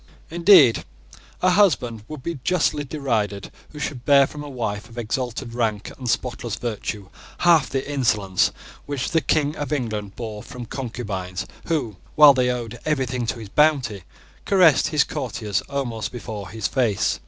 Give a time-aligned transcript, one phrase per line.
[0.31, 0.83] Indeed
[1.43, 5.91] a husband would be justly derided who should bear from a wife of exalted rank
[5.95, 8.51] and spotless virtue half the insolence
[8.87, 13.49] which the King of England bore from concubines who, while they owed everything to his
[13.49, 14.03] bounty,
[14.45, 17.19] caressed his courtiers almost before his face.